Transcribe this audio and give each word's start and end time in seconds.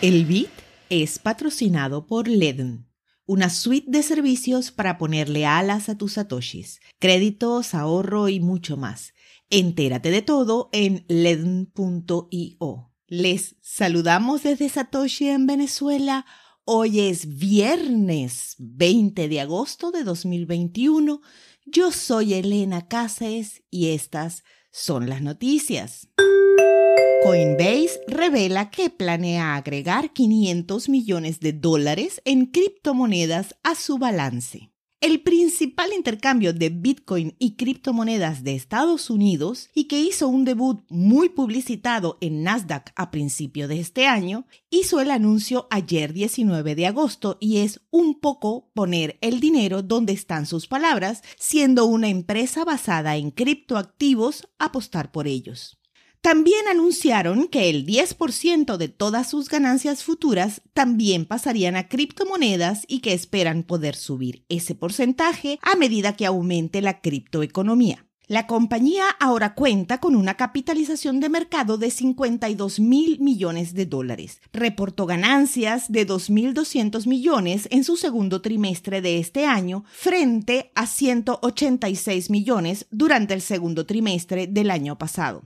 El 0.00 0.26
beat 0.26 0.50
es 0.90 1.18
patrocinado 1.18 2.06
por 2.06 2.28
Ledn, 2.28 2.86
una 3.26 3.50
suite 3.50 3.90
de 3.90 4.04
servicios 4.04 4.70
para 4.70 4.96
ponerle 4.96 5.44
alas 5.44 5.88
a 5.88 5.98
tus 5.98 6.12
satoshis, 6.12 6.78
créditos, 7.00 7.74
ahorro 7.74 8.28
y 8.28 8.38
mucho 8.38 8.76
más. 8.76 9.12
Entérate 9.50 10.12
de 10.12 10.22
todo 10.22 10.68
en 10.70 11.04
ledn.io. 11.08 12.94
Les 13.08 13.56
saludamos 13.60 14.44
desde 14.44 14.68
Satoshi 14.68 15.30
en 15.30 15.48
Venezuela. 15.48 16.26
Hoy 16.64 17.00
es 17.00 17.36
viernes 17.36 18.54
20 18.58 19.28
de 19.28 19.40
agosto 19.40 19.90
de 19.90 20.04
2021. 20.04 21.22
Yo 21.66 21.90
soy 21.90 22.34
Elena 22.34 22.86
Cáceres 22.86 23.64
y 23.68 23.88
estas 23.88 24.44
son 24.70 25.08
las 25.08 25.22
noticias. 25.22 26.08
Coinbase 27.22 28.00
revela 28.06 28.70
que 28.70 28.90
planea 28.90 29.56
agregar 29.56 30.12
500 30.12 30.88
millones 30.88 31.40
de 31.40 31.52
dólares 31.52 32.22
en 32.24 32.46
criptomonedas 32.46 33.56
a 33.64 33.74
su 33.74 33.98
balance. 33.98 34.70
El 35.00 35.22
principal 35.22 35.92
intercambio 35.92 36.52
de 36.52 36.70
Bitcoin 36.70 37.34
y 37.40 37.56
criptomonedas 37.56 38.44
de 38.44 38.54
Estados 38.54 39.10
Unidos 39.10 39.68
y 39.74 39.84
que 39.84 40.00
hizo 40.00 40.28
un 40.28 40.44
debut 40.44 40.84
muy 40.88 41.28
publicitado 41.28 42.18
en 42.20 42.44
Nasdaq 42.44 42.92
a 42.94 43.10
principio 43.10 43.66
de 43.66 43.80
este 43.80 44.06
año, 44.06 44.46
hizo 44.70 45.00
el 45.00 45.10
anuncio 45.10 45.66
ayer 45.70 46.12
19 46.12 46.76
de 46.76 46.86
agosto 46.86 47.36
y 47.40 47.58
es 47.58 47.80
un 47.90 48.20
poco 48.20 48.70
poner 48.74 49.18
el 49.20 49.40
dinero 49.40 49.82
donde 49.82 50.12
están 50.12 50.46
sus 50.46 50.68
palabras, 50.68 51.22
siendo 51.36 51.86
una 51.86 52.08
empresa 52.08 52.64
basada 52.64 53.16
en 53.16 53.32
criptoactivos 53.32 54.48
apostar 54.58 55.10
por 55.10 55.26
ellos. 55.26 55.77
También 56.20 56.66
anunciaron 56.68 57.46
que 57.46 57.70
el 57.70 57.86
10% 57.86 58.76
de 58.76 58.88
todas 58.88 59.30
sus 59.30 59.48
ganancias 59.48 60.02
futuras 60.02 60.62
también 60.72 61.26
pasarían 61.26 61.76
a 61.76 61.88
criptomonedas 61.88 62.84
y 62.88 63.00
que 63.00 63.12
esperan 63.12 63.62
poder 63.62 63.94
subir 63.94 64.44
ese 64.48 64.74
porcentaje 64.74 65.58
a 65.62 65.76
medida 65.76 66.16
que 66.16 66.26
aumente 66.26 66.82
la 66.82 67.00
criptoeconomía. 67.00 68.04
La 68.26 68.46
compañía 68.46 69.08
ahora 69.20 69.54
cuenta 69.54 70.00
con 70.00 70.14
una 70.14 70.36
capitalización 70.36 71.18
de 71.18 71.30
mercado 71.30 71.78
de 71.78 71.90
52 71.90 72.78
mil 72.78 73.18
millones 73.20 73.72
de 73.72 73.86
dólares. 73.86 74.42
Reportó 74.52 75.06
ganancias 75.06 75.90
de 75.90 76.06
2.200 76.06 77.06
millones 77.06 77.68
en 77.70 77.84
su 77.84 77.96
segundo 77.96 78.42
trimestre 78.42 79.00
de 79.00 79.18
este 79.18 79.46
año 79.46 79.84
frente 79.90 80.72
a 80.74 80.86
186 80.86 82.28
millones 82.28 82.86
durante 82.90 83.32
el 83.32 83.40
segundo 83.40 83.86
trimestre 83.86 84.46
del 84.46 84.70
año 84.70 84.98
pasado. 84.98 85.44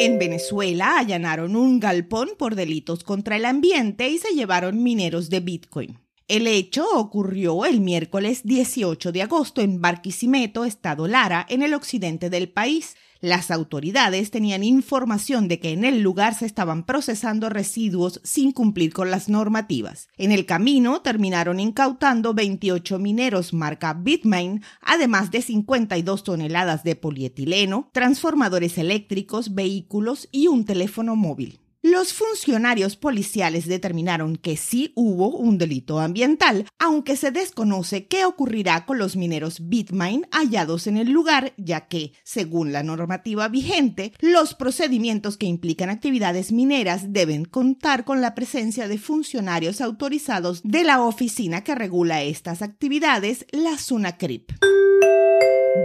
En 0.00 0.20
Venezuela 0.20 0.96
allanaron 0.96 1.56
un 1.56 1.80
galpón 1.80 2.28
por 2.38 2.54
delitos 2.54 3.02
contra 3.02 3.34
el 3.34 3.44
ambiente 3.44 4.08
y 4.08 4.18
se 4.18 4.32
llevaron 4.32 4.80
mineros 4.80 5.28
de 5.28 5.40
Bitcoin. 5.40 5.98
El 6.28 6.46
hecho 6.46 6.84
ocurrió 6.94 7.64
el 7.64 7.80
miércoles 7.80 8.42
18 8.44 9.12
de 9.12 9.22
agosto 9.22 9.62
en 9.62 9.80
Barquisimeto, 9.80 10.66
estado 10.66 11.08
Lara, 11.08 11.46
en 11.48 11.62
el 11.62 11.72
occidente 11.72 12.28
del 12.28 12.50
país. 12.50 12.96
Las 13.22 13.50
autoridades 13.50 14.30
tenían 14.30 14.62
información 14.62 15.48
de 15.48 15.58
que 15.58 15.70
en 15.70 15.86
el 15.86 16.02
lugar 16.02 16.34
se 16.34 16.44
estaban 16.44 16.84
procesando 16.84 17.48
residuos 17.48 18.20
sin 18.24 18.52
cumplir 18.52 18.92
con 18.92 19.10
las 19.10 19.30
normativas. 19.30 20.10
En 20.18 20.30
el 20.30 20.44
camino 20.44 21.00
terminaron 21.00 21.60
incautando 21.60 22.34
28 22.34 22.98
mineros 22.98 23.54
marca 23.54 23.94
Bitmain, 23.94 24.62
además 24.82 25.30
de 25.30 25.40
52 25.40 26.24
toneladas 26.24 26.84
de 26.84 26.94
polietileno, 26.94 27.88
transformadores 27.94 28.76
eléctricos, 28.76 29.54
vehículos 29.54 30.28
y 30.30 30.48
un 30.48 30.66
teléfono 30.66 31.16
móvil. 31.16 31.58
Los 31.82 32.12
funcionarios 32.12 32.96
policiales 32.96 33.66
determinaron 33.68 34.34
que 34.34 34.56
sí 34.56 34.92
hubo 34.96 35.36
un 35.36 35.58
delito 35.58 36.00
ambiental, 36.00 36.66
aunque 36.76 37.16
se 37.16 37.30
desconoce 37.30 38.08
qué 38.08 38.24
ocurrirá 38.24 38.84
con 38.84 38.98
los 38.98 39.14
mineros 39.14 39.68
Bitmine 39.68 40.26
hallados 40.32 40.88
en 40.88 40.96
el 40.96 41.10
lugar, 41.10 41.52
ya 41.56 41.86
que, 41.86 42.14
según 42.24 42.72
la 42.72 42.82
normativa 42.82 43.46
vigente, 43.46 44.12
los 44.18 44.54
procedimientos 44.54 45.36
que 45.36 45.46
implican 45.46 45.88
actividades 45.88 46.50
mineras 46.50 47.12
deben 47.12 47.44
contar 47.44 48.04
con 48.04 48.20
la 48.20 48.34
presencia 48.34 48.88
de 48.88 48.98
funcionarios 48.98 49.80
autorizados 49.80 50.62
de 50.64 50.82
la 50.82 51.02
oficina 51.02 51.62
que 51.62 51.76
regula 51.76 52.22
estas 52.22 52.60
actividades, 52.60 53.46
la 53.52 53.78
SUNACRIP. 53.78 54.50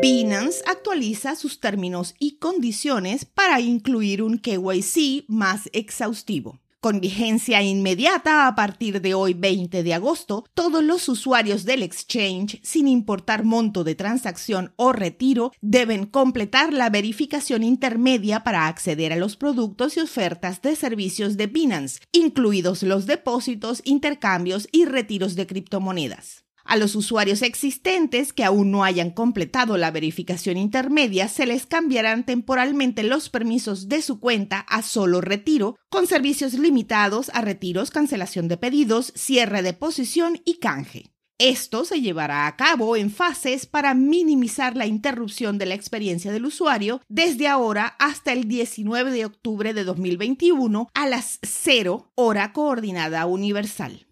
Binance 0.04 0.62
actualiza 0.66 1.34
sus 1.38 1.62
términos 1.62 2.14
y 2.20 2.36
condiciones 2.36 3.24
para 3.24 3.62
incluir 3.62 4.22
un 4.22 4.38
KYC 4.38 5.24
más 5.30 5.70
exhaustivo. 5.72 6.60
Con 6.82 7.00
vigencia 7.00 7.62
inmediata 7.62 8.48
a 8.48 8.54
partir 8.54 9.00
de 9.00 9.14
hoy 9.14 9.34
20 9.34 9.82
de 9.82 9.94
agosto, 9.94 10.44
todos 10.54 10.84
los 10.84 11.08
usuarios 11.08 11.64
del 11.64 11.84
exchange, 11.84 12.60
sin 12.64 12.90
importar 12.90 13.46
monto 13.46 13.86
de 13.86 13.96
transacción 13.96 14.74
o 14.76 14.92
retiro, 14.92 15.54
deben 15.62 16.06
completar 16.06 16.74
la 16.74 16.90
verificación 16.90 17.64
intermedia 17.64 18.44
para 18.44 18.68
acceder 18.68 19.14
a 19.14 19.16
los 19.16 19.38
productos 19.38 19.96
y 19.96 20.02
ofertas 20.02 20.62
de 20.62 20.76
servicios 20.76 21.38
de 21.38 21.48
Binance, 21.48 22.02
incluidos 22.12 22.84
los 22.84 23.06
depósitos, 23.06 23.82
intercambios 23.86 24.68
y 24.74 24.84
retiros 24.84 25.36
de 25.36 25.48
criptomonedas. 25.48 26.44
A 26.66 26.78
los 26.78 26.96
usuarios 26.96 27.42
existentes 27.42 28.32
que 28.32 28.44
aún 28.44 28.72
no 28.72 28.84
hayan 28.84 29.12
completado 29.12 29.78
la 29.78 29.92
verificación 29.92 30.58
intermedia 30.58 31.28
se 31.28 31.46
les 31.46 31.66
cambiarán 31.66 32.26
temporalmente 32.26 33.04
los 33.04 33.30
permisos 33.30 33.90
de 33.90 34.02
su 34.02 34.20
cuenta 34.20 34.60
a 34.60 34.82
solo 34.82 35.20
retiro, 35.20 35.76
con 35.90 36.08
servicios 36.08 36.54
limitados 36.54 37.30
a 37.34 37.42
retiros, 37.42 37.92
cancelación 37.92 38.48
de 38.48 38.58
pedidos, 38.58 39.12
cierre 39.16 39.62
de 39.62 39.74
posición 39.74 40.42
y 40.46 40.56
canje. 40.60 41.14
Esto 41.40 41.84
se 41.84 42.00
llevará 42.00 42.48
a 42.48 42.56
cabo 42.56 42.96
en 42.96 43.12
fases 43.12 43.66
para 43.66 43.94
minimizar 43.94 44.78
la 44.78 44.86
interrupción 44.86 45.58
de 45.58 45.66
la 45.66 45.74
experiencia 45.74 46.32
del 46.32 46.46
usuario 46.46 47.02
desde 47.10 47.48
ahora 47.48 47.96
hasta 48.00 48.32
el 48.32 48.48
19 48.48 49.12
de 49.12 49.26
octubre 49.26 49.74
de 49.74 49.84
2021 49.84 50.90
a 50.94 51.08
las 51.08 51.40
0 51.42 52.12
hora 52.16 52.54
coordinada 52.54 53.26
universal. 53.26 54.06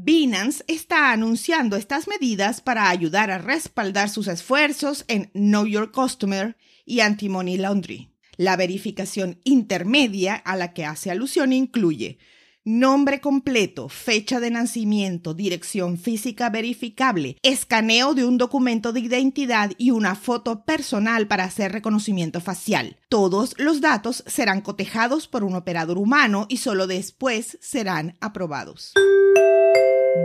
Binance 0.00 0.62
está 0.68 1.10
anunciando 1.10 1.76
estas 1.76 2.06
medidas 2.06 2.60
para 2.60 2.88
ayudar 2.88 3.32
a 3.32 3.38
respaldar 3.38 4.08
sus 4.08 4.28
esfuerzos 4.28 5.04
en 5.08 5.30
Know 5.32 5.66
Your 5.66 5.90
Customer 5.90 6.56
y 6.86 7.00
Anti-Money 7.00 7.56
Laundry. 7.56 8.08
La 8.36 8.54
verificación 8.56 9.40
intermedia 9.42 10.36
a 10.36 10.56
la 10.56 10.72
que 10.72 10.84
hace 10.84 11.10
alusión 11.10 11.52
incluye 11.52 12.18
nombre 12.64 13.20
completo, 13.20 13.88
fecha 13.88 14.40
de 14.40 14.50
nacimiento, 14.50 15.34
dirección 15.34 15.98
física 15.98 16.50
verificable, 16.50 17.38
escaneo 17.42 18.14
de 18.14 18.24
un 18.24 18.36
documento 18.36 18.92
de 18.92 19.00
identidad 19.00 19.72
y 19.78 19.90
una 19.90 20.14
foto 20.14 20.64
personal 20.64 21.26
para 21.26 21.44
hacer 21.44 21.72
reconocimiento 21.72 22.40
facial. 22.40 22.98
Todos 23.08 23.54
los 23.58 23.80
datos 23.80 24.22
serán 24.26 24.60
cotejados 24.60 25.28
por 25.28 25.44
un 25.44 25.54
operador 25.54 25.98
humano 25.98 26.46
y 26.48 26.58
solo 26.58 26.86
después 26.86 27.58
serán 27.60 28.16
aprobados. 28.20 28.92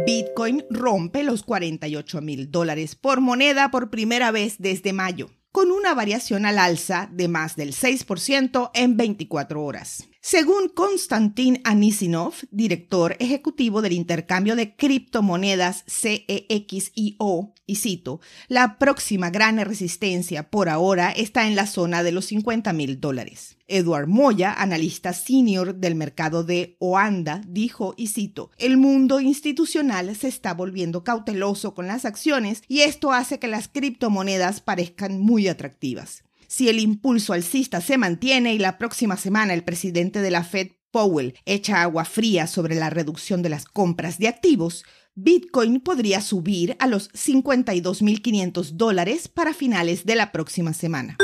Bitcoin 0.05 0.65
rompe 0.69 1.23
los 1.23 1.43
48 1.43 2.21
mil 2.21 2.51
dólares 2.51 2.95
por 2.95 3.21
moneda 3.21 3.71
por 3.71 3.89
primera 3.89 4.31
vez 4.31 4.55
desde 4.59 4.91
mayo, 4.91 5.29
con 5.51 5.71
una 5.71 5.93
variación 5.93 6.45
al 6.45 6.59
alza 6.59 7.09
de 7.11 7.29
más 7.29 7.55
del 7.55 7.73
6% 7.73 8.71
en 8.73 8.97
24 8.97 9.63
horas. 9.63 10.09
Según 10.25 10.69
Konstantin 10.69 11.59
Anisinov, 11.66 12.34
director 12.50 13.17
ejecutivo 13.19 13.81
del 13.81 13.91
intercambio 13.91 14.56
de 14.56 14.73
criptomonedas 14.73 15.84
CEXIO, 15.85 17.53
y 17.66 17.75
cito, 17.75 18.22
la 18.47 18.79
próxima 18.79 19.29
gran 19.31 19.59
resistencia 19.59 20.50
por 20.50 20.69
ahora 20.69 21.11
está 21.11 21.45
en 21.45 21.57
la 21.57 21.67
zona 21.67 22.03
de 22.03 22.13
los 22.13 22.23
50 22.28 22.72
mil 22.72 23.02
dólares. 23.02 23.58
Edward 23.67 24.08
Moya, 24.08 24.53
analista 24.53 25.11
senior 25.11 25.75
del 25.75 25.96
mercado 25.96 26.46
de 26.46 26.78
Oanda, 26.79 27.41
dijo, 27.46 27.93
y 27.97 28.08
cito, 28.08 28.49
el 28.58 28.78
mundo 28.78 29.20
institucional 29.20 30.16
se 30.16 30.29
está 30.29 30.53
volviendo 30.53 31.03
cauteloso 31.03 31.73
con 31.73 31.87
las 31.87 32.05
acciones 32.05 32.64
y 32.70 32.79
esto 32.79 33.11
hace 33.11 33.40
que 33.40 33.49
las 33.49 33.67
criptomonedas 33.67 34.61
parezcan 34.61 35.20
muy 35.20 35.49
atractivas. 35.49 36.23
Si 36.55 36.70
el 36.70 36.78
impulso 36.78 37.34
alcista 37.34 37.82
se 37.82 37.97
mantiene 37.97 38.53
y 38.53 38.59
la 38.59 38.78
próxima 38.78 39.17
semana 39.17 39.55
el 39.55 39.64
presidente 39.64 40.22
de 40.22 40.29
la 40.29 40.44
Fed, 40.44 40.73
Powell, 40.91 41.34
echa 41.46 41.82
agua 41.82 42.05
fría 42.05 42.46
sobre 42.46 42.76
la 42.76 42.91
reducción 42.91 43.41
de 43.41 43.50
las 43.50 43.66
compras 43.66 44.20
de 44.20 44.28
activos, 44.28 44.85
Bitcoin 45.16 45.79
podría 45.79 46.22
subir 46.22 46.76
a 46.78 46.85
los 46.85 47.11
52.500 47.14 48.70
dólares 48.73 49.29
para 49.29 49.55
finales 49.55 50.05
de 50.05 50.14
la 50.14 50.32
próxima 50.32 50.73
semana. 50.73 51.17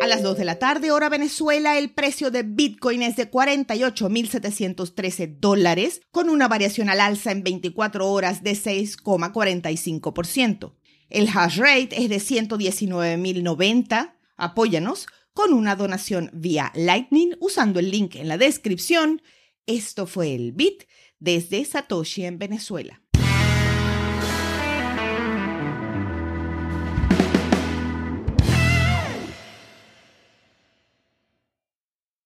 A 0.00 0.08
las 0.08 0.24
2 0.24 0.38
de 0.38 0.44
la 0.44 0.58
tarde, 0.58 0.90
hora 0.90 1.08
Venezuela, 1.08 1.78
el 1.78 1.90
precio 1.90 2.32
de 2.32 2.42
Bitcoin 2.42 3.02
es 3.02 3.14
de 3.14 3.30
48.713 3.30 5.36
dólares, 5.38 6.00
con 6.10 6.30
una 6.30 6.48
variación 6.48 6.90
al 6.90 7.00
alza 7.00 7.30
en 7.30 7.44
24 7.44 8.10
horas 8.10 8.42
de 8.42 8.54
6,45%. 8.54 10.72
El 11.10 11.28
hash 11.28 11.58
rate 11.58 12.02
es 12.02 12.08
de 12.08 12.18
119.090. 12.18 14.14
Apóyanos 14.36 15.08
con 15.34 15.52
una 15.52 15.74
donación 15.74 16.30
vía 16.32 16.72
Lightning 16.74 17.34
usando 17.40 17.80
el 17.80 17.90
link 17.90 18.14
en 18.14 18.28
la 18.28 18.38
descripción. 18.38 19.20
Esto 19.66 20.06
fue 20.06 20.34
el 20.34 20.52
Bit 20.52 20.84
desde 21.18 21.64
Satoshi 21.64 22.24
en 22.24 22.38
Venezuela. 22.38 22.99